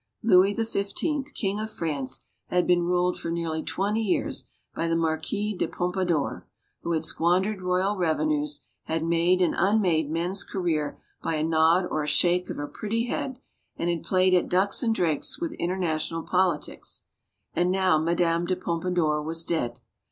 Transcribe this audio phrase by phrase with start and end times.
[0.23, 5.59] Louis XV., King of France, had been ruled for nearly twenty years by the Marquise
[5.59, 6.47] de Pompadour,
[6.81, 12.01] who had squandered royal revenues, had made and unmade men's career by a nod or
[12.01, 13.37] a shake of her pretty head,
[13.77, 17.03] and had played at ducks and drakes with inter national politics.
[17.55, 19.81] And now Madame de Pompadour was dead.